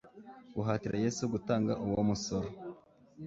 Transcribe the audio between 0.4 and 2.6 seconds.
Guhatira Yesu gutanga uwo musoro,